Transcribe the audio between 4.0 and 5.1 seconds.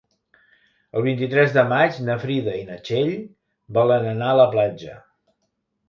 anar a la platja.